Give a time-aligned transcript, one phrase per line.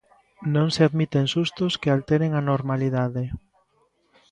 [0.53, 3.23] Non se admiten sustos que alteren a normalidade.